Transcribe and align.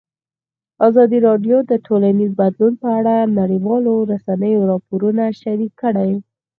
ازادي 0.87 1.19
راډیو 1.27 1.57
د 1.71 1.73
ټولنیز 1.87 2.31
بدلون 2.41 2.73
په 2.81 2.87
اړه 2.99 3.15
د 3.25 3.31
نړیوالو 3.39 3.93
رسنیو 4.11 4.67
راپورونه 4.71 5.23
شریک 5.41 5.71
کړي. 5.81 6.11